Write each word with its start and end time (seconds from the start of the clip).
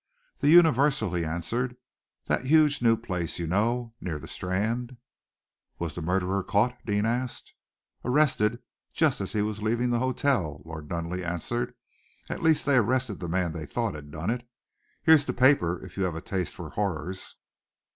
"The 0.39 0.49
Universal," 0.49 1.13
he 1.13 1.23
answered, 1.23 1.75
"that 2.25 2.45
huge 2.45 2.81
new 2.81 2.97
place, 2.97 3.37
you 3.37 3.45
know, 3.45 3.93
near 4.01 4.17
the 4.17 4.27
Strand." 4.27 4.97
"Was 5.77 5.93
the 5.93 6.01
murderer 6.01 6.41
caught?" 6.43 6.75
Deane 6.87 7.05
asked. 7.05 7.53
"Arrested 8.03 8.63
just 8.93 9.21
as 9.21 9.33
he 9.33 9.43
was 9.43 9.61
leaving 9.61 9.91
the 9.91 9.99
hotel," 9.99 10.63
Lord 10.65 10.89
Nunneley 10.89 11.23
answered, 11.23 11.75
"at 12.31 12.41
least 12.41 12.65
they 12.65 12.77
arrested 12.77 13.19
the 13.19 13.29
man 13.29 13.51
they 13.51 13.67
thought 13.67 13.93
had 13.93 14.09
done 14.09 14.31
it. 14.31 14.49
Here's 15.03 15.25
the 15.25 15.33
paper, 15.33 15.79
if 15.85 15.97
you 15.97 16.03
have 16.05 16.15
a 16.15 16.19
taste 16.21 16.55
for 16.55 16.71
horrors." 16.71 17.35